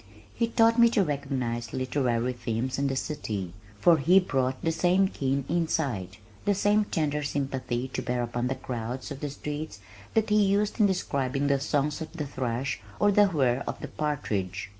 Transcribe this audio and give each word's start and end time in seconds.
He 0.33 0.47
taught 0.47 0.79
me 0.79 0.89
to 0.97 1.03
recognize 1.03 1.73
literary 1.73 2.33
themes 2.33 2.79
in 2.79 2.87
the 2.87 2.95
city, 2.95 3.53
for 3.79 3.97
he 3.99 4.19
brought 4.19 4.59
the 4.63 4.71
same 4.71 5.07
keen 5.07 5.45
insight, 5.47 6.17
the 6.43 6.55
same 6.55 6.85
tender 6.85 7.21
sympathy 7.21 7.87
to 7.89 8.01
bear 8.01 8.23
upon 8.23 8.47
the 8.47 8.55
crowds 8.55 9.11
of 9.11 9.19
the 9.19 9.29
streets 9.29 9.79
that 10.15 10.31
he 10.31 10.41
used 10.43 10.79
in 10.79 10.87
describing 10.87 11.45
the 11.45 11.59
songs 11.59 12.01
of 12.01 12.13
the 12.13 12.25
thrush 12.25 12.81
or 12.99 13.11
the 13.11 13.27
whir 13.27 13.63
of 13.67 13.79
the 13.79 13.89
partridge. 13.89 14.69